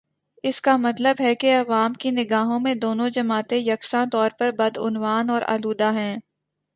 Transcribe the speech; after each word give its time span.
اس 0.43 0.59
کا 0.61 0.75
مطلب 0.77 1.15
ہے 1.19 1.33
کہ 1.35 1.55
عوام 1.57 1.93
کی 1.93 2.11
نگاہوں 2.11 2.59
میں 2.59 2.73
دونوں 2.75 3.09
جماعتیں 3.09 3.57
یکساں 3.57 4.05
طور 4.11 4.29
پر 4.39 4.51
بدعنوان 4.51 5.29
اور 5.29 5.41
آلودہ 5.47 5.91
ہیں۔ 5.93 6.17